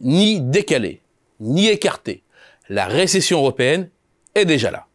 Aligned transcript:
Ni 0.00 0.40
décalée, 0.40 1.02
ni 1.40 1.68
écartée, 1.68 2.22
la 2.70 2.86
récession 2.86 3.38
européenne 3.38 3.90
est 4.34 4.46
déjà 4.46 4.70
là. 4.70 4.86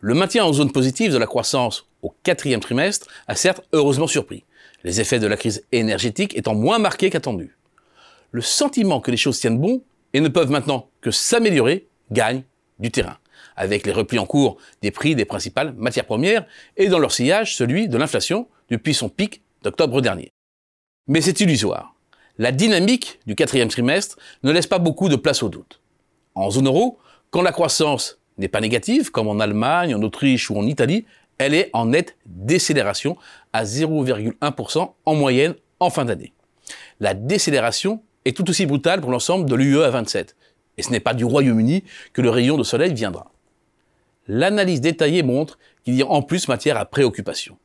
Le 0.00 0.14
maintien 0.14 0.44
en 0.44 0.52
zone 0.52 0.70
positive 0.70 1.12
de 1.12 1.18
la 1.18 1.26
croissance 1.26 1.88
au 2.02 2.14
quatrième 2.22 2.60
trimestre 2.60 3.08
a 3.26 3.34
certes 3.34 3.62
heureusement 3.72 4.06
surpris, 4.06 4.44
les 4.84 5.00
effets 5.00 5.18
de 5.18 5.26
la 5.26 5.36
crise 5.36 5.66
énergétique 5.72 6.36
étant 6.36 6.54
moins 6.54 6.78
marqués 6.78 7.10
qu'attendu. 7.10 7.56
Le 8.30 8.40
sentiment 8.40 9.00
que 9.00 9.10
les 9.10 9.16
choses 9.16 9.40
tiennent 9.40 9.58
bon 9.58 9.82
et 10.12 10.20
ne 10.20 10.28
peuvent 10.28 10.50
maintenant 10.50 10.88
que 11.00 11.10
s'améliorer 11.10 11.88
gagne 12.12 12.44
du 12.78 12.92
terrain, 12.92 13.18
avec 13.56 13.86
les 13.86 13.92
replis 13.92 14.20
en 14.20 14.26
cours 14.26 14.58
des 14.82 14.92
prix 14.92 15.16
des 15.16 15.24
principales 15.24 15.74
matières 15.74 16.06
premières 16.06 16.46
et 16.76 16.86
dans 16.86 17.00
leur 17.00 17.10
sillage 17.10 17.56
celui 17.56 17.88
de 17.88 17.98
l'inflation 17.98 18.46
depuis 18.70 18.94
son 18.94 19.08
pic 19.08 19.42
d'octobre 19.62 20.00
dernier. 20.00 20.30
Mais 21.08 21.22
c'est 21.22 21.40
illusoire. 21.40 21.97
La 22.40 22.52
dynamique 22.52 23.18
du 23.26 23.34
quatrième 23.34 23.68
trimestre 23.68 24.16
ne 24.44 24.52
laisse 24.52 24.68
pas 24.68 24.78
beaucoup 24.78 25.08
de 25.08 25.16
place 25.16 25.42
au 25.42 25.48
doute. 25.48 25.80
En 26.36 26.50
zone 26.50 26.68
euro, 26.68 26.98
quand 27.30 27.42
la 27.42 27.50
croissance 27.50 28.20
n'est 28.38 28.46
pas 28.46 28.60
négative, 28.60 29.10
comme 29.10 29.26
en 29.26 29.40
Allemagne, 29.40 29.92
en 29.92 30.02
Autriche 30.02 30.48
ou 30.48 30.56
en 30.56 30.64
Italie, 30.64 31.04
elle 31.38 31.52
est 31.52 31.68
en 31.72 31.86
nette 31.86 32.16
décélération 32.26 33.16
à 33.52 33.64
0,1% 33.64 34.92
en 35.04 35.14
moyenne 35.16 35.56
en 35.80 35.90
fin 35.90 36.04
d'année. 36.04 36.32
La 37.00 37.14
décélération 37.14 38.02
est 38.24 38.36
tout 38.36 38.48
aussi 38.48 38.66
brutale 38.66 39.00
pour 39.00 39.10
l'ensemble 39.10 39.50
de 39.50 39.56
l'UE 39.56 39.82
à 39.82 39.90
27. 39.90 40.36
Et 40.76 40.82
ce 40.84 40.90
n'est 40.90 41.00
pas 41.00 41.14
du 41.14 41.24
Royaume-Uni 41.24 41.82
que 42.12 42.22
le 42.22 42.30
rayon 42.30 42.56
de 42.56 42.62
soleil 42.62 42.94
viendra. 42.94 43.32
L'analyse 44.28 44.80
détaillée 44.80 45.24
montre 45.24 45.58
qu'il 45.84 45.94
y 45.94 46.02
a 46.02 46.06
en 46.06 46.22
plus 46.22 46.46
matière 46.46 46.76
à 46.76 46.84
préoccupation. 46.84 47.58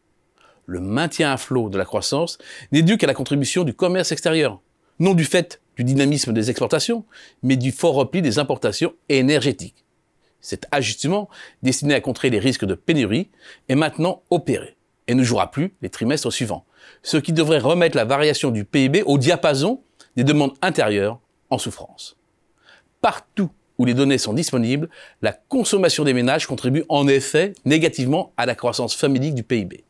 Le 0.66 0.80
maintien 0.80 1.31
à 1.31 1.38
flot 1.38 1.70
de 1.70 1.77
la 1.77 1.85
croissance 1.85 2.38
n'est 2.71 2.81
dû 2.81 2.98
qu'à 2.98 3.08
la 3.08 3.13
contribution 3.13 3.63
du 3.63 3.73
commerce 3.73 4.12
extérieur, 4.12 4.62
non 4.99 5.13
du 5.13 5.26
fait 5.26 5.62
du 5.76 5.84
dynamisme 5.84 6.34
des 6.34 6.49
exportations, 6.49 7.05
mais 7.41 7.57
du 7.57 7.71
fort 7.71 7.96
repli 7.96 8.21
des 8.21 8.40
importations 8.40 8.93
énergétiques. 9.10 9.84
Cet 10.40 10.68
ajustement, 10.71 11.29
destiné 11.63 11.96
à 11.96 12.02
contrer 12.02 12.29
les 12.29 12.40
risques 12.40 12.65
de 12.65 12.76
pénurie, 12.76 13.29
est 13.70 13.76
maintenant 13.76 14.24
opéré 14.29 14.76
et 15.07 15.15
ne 15.15 15.24
jouera 15.24 15.52
plus 15.52 15.74
les 15.82 15.90
trimestres 15.90 16.32
suivants, 16.32 16.65
ce 17.02 17.18
qui 17.18 17.34
devrait 17.34 17.59
remettre 17.59 17.98
la 17.98 18.05
variation 18.05 18.52
du 18.52 18.65
PIB 18.65 19.04
au 19.04 19.18
diapason 19.18 19.82
des 20.15 20.24
demandes 20.24 20.54
intérieures 20.62 21.20
en 21.49 21.57
souffrance. 21.57 22.18
Partout 23.02 23.49
où 23.77 23.85
les 23.85 23.93
données 23.93 24.18
sont 24.18 24.34
disponibles, 24.34 24.90
la 25.21 25.34
consommation 25.34 26.04
des 26.04 26.13
ménages 26.13 26.48
contribue 26.48 26.85
en 26.90 27.07
effet 27.07 27.54
négativement 27.65 28.32
à 28.37 28.46
la 28.46 28.55
croissance 28.55 28.96
familique 28.96 29.35
du 29.35 29.43
PIB. 29.43 29.84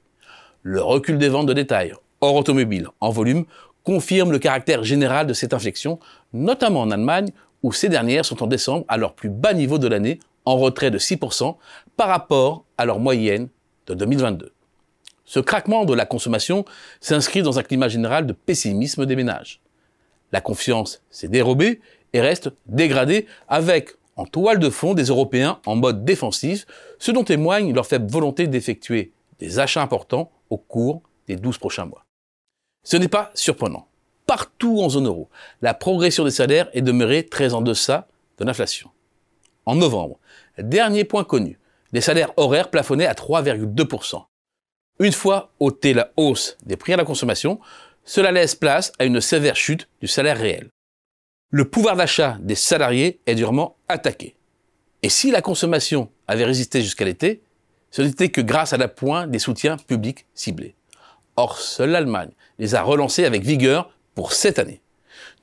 Le 0.66 0.82
recul 0.82 1.18
des 1.18 1.28
ventes 1.28 1.48
de 1.48 1.54
détail, 1.54 1.94
hors 2.22 2.36
automobile, 2.36 2.88
en 3.02 3.10
volume, 3.10 3.44
confirme 3.84 4.32
le 4.32 4.40
caractère 4.40 4.86
général 4.86 5.28
de 5.28 5.34
cette 5.34 5.54
inflexion, 5.54 6.00
notamment 6.32 6.80
en 6.80 6.92
Allemagne, 6.92 7.32
où 7.64 7.74
ces 7.74 7.90
dernières 7.90 8.24
sont 8.24 8.42
en 8.42 8.48
décembre 8.48 8.86
à 8.88 8.96
leur 8.96 9.14
plus 9.14 9.28
bas 9.28 9.54
niveau 9.54 9.78
de 9.78 9.90
l'année 9.90 10.22
en 10.46 10.56
retrait 10.56 10.90
de 10.90 10.98
6% 10.98 11.58
par 11.98 12.08
rapport 12.08 12.64
à 12.78 12.86
leur 12.86 13.00
moyenne 13.00 13.50
de 13.88 13.94
2022. 13.94 14.54
Ce 15.26 15.42
craquement 15.42 15.84
de 15.84 15.94
la 15.94 16.06
consommation 16.06 16.64
s'inscrit 17.02 17.42
dans 17.42 17.60
un 17.60 17.64
climat 17.64 17.90
général 17.90 18.26
de 18.26 18.32
pessimisme 18.32 19.06
des 19.06 19.18
ménages. 19.18 19.60
La 20.32 20.40
confiance 20.40 21.02
s'est 21.10 21.28
dérobée 21.28 21.82
et 22.14 22.22
reste 22.22 22.52
dégradée 22.68 23.28
avec 23.50 23.90
en 24.16 24.26
toile 24.26 24.60
de 24.60 24.70
fond 24.70 24.94
des 24.94 25.06
Européens 25.06 25.60
en 25.66 25.76
mode 25.76 26.06
défensif, 26.06 26.66
ce 27.00 27.12
dont 27.12 27.26
témoigne 27.26 27.74
leur 27.74 27.86
faible 27.86 28.10
volonté 28.10 28.48
d'effectuer 28.48 29.12
des 29.44 29.60
achats 29.60 29.82
importants 29.82 30.32
au 30.50 30.58
cours 30.58 31.02
des 31.28 31.36
12 31.36 31.58
prochains 31.58 31.86
mois. 31.86 32.06
Ce 32.84 32.96
n'est 32.96 33.10
pas 33.10 33.30
surprenant. 33.34 33.88
Partout 34.26 34.80
en 34.82 34.90
zone 34.90 35.08
euro, 35.08 35.30
la 35.62 35.74
progression 35.74 36.24
des 36.24 36.32
salaires 36.32 36.70
est 36.72 36.82
demeurée 36.82 37.26
très 37.26 37.54
en 37.54 37.62
deçà 37.62 38.08
de 38.38 38.46
l'inflation. 38.46 38.90
En 39.66 39.76
novembre, 39.76 40.18
Dernier 40.58 41.04
point 41.04 41.24
connu, 41.24 41.60
les 41.92 42.02
salaires 42.02 42.32
horaires 42.38 42.70
plafonnaient 42.70 43.08
à 43.08 43.14
3,2%. 43.14 44.24
Une 45.00 45.12
fois 45.12 45.52
ôtée 45.60 45.94
la 45.94 46.12
hausse 46.16 46.58
des 46.64 46.78
prix 46.78 46.94
à 46.94 46.98
la 46.98 47.06
consommation, 47.06 47.60
cela 48.06 48.32
laisse 48.32 48.56
place 48.56 48.94
à 49.00 49.06
une 49.06 49.20
sévère 49.20 49.56
chute 49.56 49.90
du 50.00 50.08
salaire 50.08 50.38
réel. 50.38 50.70
Le 51.50 51.68
pouvoir 51.70 51.96
d'achat 51.96 52.38
des 52.40 52.56
salariés 52.56 53.20
est 53.26 53.36
durement 53.36 53.76
attaqué. 53.88 54.36
Et 55.02 55.10
si 55.10 55.32
la 55.32 55.42
consommation 55.42 56.10
avait 56.28 56.46
résisté 56.46 56.82
jusqu'à 56.82 57.06
l'été, 57.06 57.43
ce 57.94 58.02
n'était 58.02 58.30
que 58.30 58.42
grâce 58.42 58.74
à 58.74 58.78
l'appoint 58.78 59.28
des 59.28 59.38
soutiens 59.38 59.78
publics 59.78 60.26
ciblés. 60.34 60.74
Or, 61.36 61.60
seule 61.60 61.92
l'Allemagne 61.92 62.32
les 62.58 62.74
a 62.74 62.82
relancés 62.82 63.24
avec 63.24 63.44
vigueur 63.44 63.92
pour 64.16 64.34
cette 64.34 64.58
année. 64.58 64.82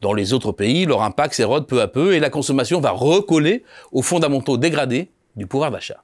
Dans 0.00 0.12
les 0.15 0.33
autres 0.33 0.50
pays, 0.50 0.84
leur 0.84 1.03
impact 1.03 1.34
s'érode 1.34 1.69
peu 1.69 1.81
à 1.81 1.87
peu 1.87 2.12
et 2.12 2.19
la 2.19 2.28
consommation 2.28 2.81
va 2.81 2.91
recoller 2.91 3.62
aux 3.93 4.03
fondamentaux 4.03 4.56
dégradés 4.56 5.12
du 5.37 5.47
pouvoir 5.47 5.71
d'achat. 5.71 6.03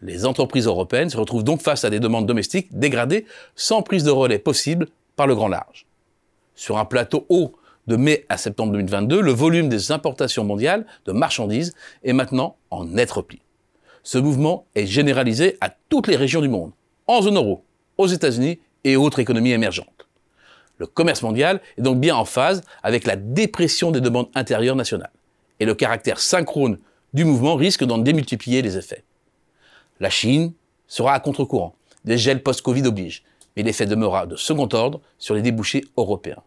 Les 0.00 0.26
entreprises 0.26 0.66
européennes 0.66 1.10
se 1.10 1.16
retrouvent 1.16 1.42
donc 1.42 1.60
face 1.60 1.84
à 1.84 1.90
des 1.90 1.98
demandes 1.98 2.26
domestiques 2.26 2.68
dégradées 2.78 3.26
sans 3.56 3.82
prise 3.82 4.04
de 4.04 4.12
relais 4.12 4.38
possible 4.38 4.86
par 5.16 5.26
le 5.26 5.34
grand 5.34 5.48
large. 5.48 5.86
Sur 6.54 6.78
un 6.78 6.84
plateau 6.84 7.26
haut 7.30 7.52
de 7.88 7.96
mai 7.96 8.26
à 8.28 8.36
septembre 8.36 8.74
2022, 8.74 9.20
le 9.20 9.32
volume 9.32 9.68
des 9.68 9.90
importations 9.90 10.44
mondiales 10.44 10.86
de 11.04 11.10
marchandises 11.10 11.74
est 12.04 12.12
maintenant 12.12 12.54
en 12.70 12.84
net 12.84 13.10
repli. 13.10 13.40
Ce 14.02 14.18
mouvement 14.18 14.66
est 14.74 14.86
généralisé 14.86 15.56
à 15.60 15.70
toutes 15.88 16.08
les 16.08 16.16
régions 16.16 16.40
du 16.40 16.48
monde, 16.48 16.72
en 17.06 17.22
zone 17.22 17.36
euro, 17.36 17.64
aux 17.98 18.06
États-Unis 18.06 18.58
et 18.84 18.96
autres 18.96 19.20
économies 19.20 19.52
émergentes. 19.52 20.08
Le 20.78 20.86
commerce 20.86 21.22
mondial 21.22 21.60
est 21.78 21.82
donc 21.82 22.00
bien 22.00 22.16
en 22.16 22.24
phase 22.24 22.62
avec 22.82 23.06
la 23.06 23.14
dépression 23.14 23.92
des 23.92 24.00
demandes 24.00 24.28
intérieures 24.34 24.74
nationales. 24.74 25.12
Et 25.60 25.64
le 25.64 25.74
caractère 25.74 26.18
synchrone 26.18 26.78
du 27.14 27.24
mouvement 27.24 27.54
risque 27.54 27.84
d'en 27.84 27.98
démultiplier 27.98 28.62
les 28.62 28.76
effets. 28.76 29.04
La 30.00 30.10
Chine 30.10 30.52
sera 30.88 31.14
à 31.14 31.20
contre-courant. 31.20 31.76
Des 32.04 32.18
gels 32.18 32.42
post-Covid 32.42 32.86
obligent. 32.86 33.22
Mais 33.56 33.62
l'effet 33.62 33.86
demeurera 33.86 34.26
de 34.26 34.34
second 34.34 34.68
ordre 34.72 35.00
sur 35.18 35.34
les 35.34 35.42
débouchés 35.42 35.84
européens. 35.96 36.42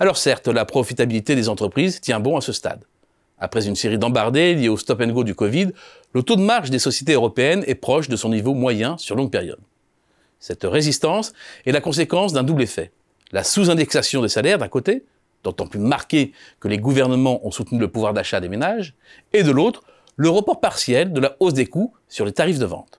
Alors 0.00 0.16
certes, 0.16 0.48
la 0.48 0.64
profitabilité 0.64 1.36
des 1.36 1.48
entreprises 1.48 2.00
tient 2.00 2.18
bon 2.18 2.36
à 2.36 2.40
ce 2.40 2.52
stade. 2.52 2.84
Après 3.40 3.66
une 3.66 3.76
série 3.76 3.98
d'embardés 3.98 4.54
liés 4.54 4.68
au 4.68 4.76
stop 4.76 5.00
and 5.00 5.08
go 5.08 5.24
du 5.24 5.34
Covid, 5.34 5.68
le 6.12 6.22
taux 6.22 6.36
de 6.36 6.42
marge 6.42 6.70
des 6.70 6.78
sociétés 6.78 7.12
européennes 7.12 7.64
est 7.66 7.74
proche 7.74 8.08
de 8.08 8.16
son 8.16 8.30
niveau 8.30 8.54
moyen 8.54 8.98
sur 8.98 9.16
longue 9.16 9.30
période. 9.30 9.60
Cette 10.40 10.64
résistance 10.64 11.32
est 11.66 11.72
la 11.72 11.80
conséquence 11.80 12.32
d'un 12.32 12.42
double 12.42 12.62
effet 12.62 12.92
la 13.32 13.44
sous-indexation 13.44 14.22
des 14.22 14.28
salaires 14.28 14.58
d'un 14.58 14.68
côté, 14.68 15.04
d'autant 15.44 15.66
plus 15.66 15.80
marqué 15.80 16.32
que 16.60 16.68
les 16.68 16.78
gouvernements 16.78 17.46
ont 17.46 17.50
soutenu 17.50 17.78
le 17.78 17.88
pouvoir 17.88 18.14
d'achat 18.14 18.40
des 18.40 18.48
ménages, 18.48 18.94
et 19.32 19.42
de 19.42 19.50
l'autre, 19.50 19.82
le 20.16 20.28
report 20.28 20.60
partiel 20.60 21.12
de 21.12 21.20
la 21.20 21.36
hausse 21.40 21.54
des 21.54 21.66
coûts 21.66 21.92
sur 22.08 22.24
les 22.24 22.32
tarifs 22.32 22.58
de 22.58 22.66
vente. 22.66 22.98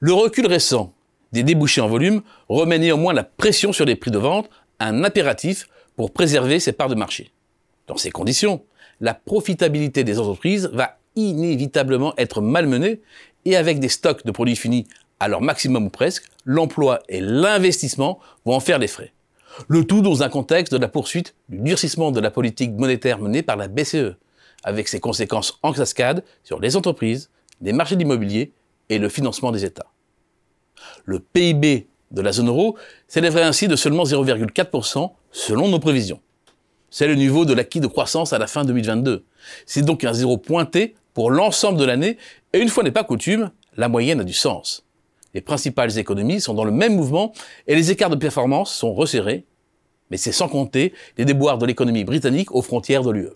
Le 0.00 0.12
recul 0.12 0.46
récent 0.46 0.92
des 1.32 1.42
débouchés 1.42 1.80
en 1.80 1.88
volume 1.88 2.22
remet 2.48 2.78
néanmoins 2.78 3.12
la 3.12 3.24
pression 3.24 3.72
sur 3.72 3.84
les 3.84 3.96
prix 3.96 4.10
de 4.10 4.18
vente, 4.18 4.48
un 4.80 5.04
impératif 5.04 5.68
pour 5.96 6.12
préserver 6.12 6.58
ses 6.60 6.72
parts 6.72 6.88
de 6.88 6.94
marché. 6.94 7.32
Dans 7.86 7.96
ces 7.96 8.10
conditions, 8.10 8.64
la 9.00 9.14
profitabilité 9.14 10.04
des 10.04 10.18
entreprises 10.18 10.70
va 10.72 10.98
inévitablement 11.16 12.14
être 12.16 12.40
malmenée 12.40 13.00
et 13.44 13.56
avec 13.56 13.80
des 13.80 13.88
stocks 13.88 14.24
de 14.24 14.30
produits 14.30 14.56
finis 14.56 14.86
à 15.20 15.28
leur 15.28 15.40
maximum 15.40 15.86
ou 15.86 15.90
presque, 15.90 16.24
l'emploi 16.44 17.00
et 17.08 17.20
l'investissement 17.20 18.20
vont 18.44 18.54
en 18.54 18.60
faire 18.60 18.78
les 18.78 18.86
frais. 18.86 19.12
Le 19.66 19.84
tout 19.84 20.02
dans 20.02 20.22
un 20.22 20.28
contexte 20.28 20.72
de 20.72 20.78
la 20.78 20.88
poursuite 20.88 21.34
du 21.48 21.58
durcissement 21.58 22.12
de 22.12 22.20
la 22.20 22.30
politique 22.30 22.72
monétaire 22.72 23.18
menée 23.18 23.42
par 23.42 23.56
la 23.56 23.66
BCE, 23.66 24.16
avec 24.62 24.86
ses 24.86 25.00
conséquences 25.00 25.58
en 25.62 25.72
cascade 25.72 26.22
sur 26.44 26.60
les 26.60 26.76
entreprises, 26.76 27.30
les 27.60 27.72
marchés 27.72 27.96
d'immobilier 27.96 28.52
et 28.88 28.98
le 28.98 29.08
financement 29.08 29.50
des 29.50 29.64
États. 29.64 29.86
Le 31.04 31.18
PIB 31.18 31.88
de 32.10 32.22
la 32.22 32.32
zone 32.32 32.48
euro 32.48 32.76
s'élèverait 33.08 33.42
ainsi 33.42 33.66
de 33.68 33.76
seulement 33.76 34.04
0,4% 34.04 35.10
selon 35.32 35.68
nos 35.68 35.80
prévisions. 35.80 36.20
C'est 36.90 37.06
le 37.06 37.14
niveau 37.14 37.44
de 37.44 37.52
l'acquis 37.52 37.80
de 37.80 37.86
croissance 37.86 38.32
à 38.32 38.38
la 38.38 38.46
fin 38.46 38.64
2022. 38.64 39.24
C'est 39.66 39.82
donc 39.82 40.04
un 40.04 40.12
zéro 40.12 40.38
pointé 40.38 40.94
pour 41.12 41.30
l'ensemble 41.30 41.78
de 41.78 41.84
l'année 41.84 42.16
et 42.52 42.58
une 42.58 42.68
fois 42.68 42.82
n'est 42.82 42.90
pas 42.90 43.04
coutume, 43.04 43.50
la 43.76 43.88
moyenne 43.88 44.20
a 44.20 44.24
du 44.24 44.32
sens. 44.32 44.84
Les 45.34 45.40
principales 45.40 45.98
économies 45.98 46.40
sont 46.40 46.54
dans 46.54 46.64
le 46.64 46.72
même 46.72 46.96
mouvement 46.96 47.32
et 47.66 47.74
les 47.74 47.90
écarts 47.90 48.10
de 48.10 48.16
performance 48.16 48.74
sont 48.74 48.94
resserrés, 48.94 49.44
mais 50.10 50.16
c'est 50.16 50.32
sans 50.32 50.48
compter 50.48 50.94
les 51.18 51.26
déboires 51.26 51.58
de 51.58 51.66
l'économie 51.66 52.04
britannique 52.04 52.54
aux 52.54 52.62
frontières 52.62 53.02
de 53.02 53.10
l'UE. 53.10 53.30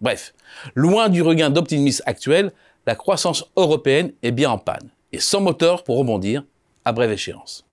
Bref, 0.00 0.34
loin 0.74 1.08
du 1.08 1.22
regain 1.22 1.50
d'optimisme 1.50 2.02
actuel, 2.06 2.52
la 2.86 2.96
croissance 2.96 3.44
européenne 3.56 4.12
est 4.24 4.32
bien 4.32 4.50
en 4.50 4.58
panne 4.58 4.90
et 5.12 5.20
sans 5.20 5.40
moteur 5.40 5.84
pour 5.84 5.98
rebondir 5.98 6.44
à 6.84 6.92
brève 6.92 7.12
échéance. 7.12 7.64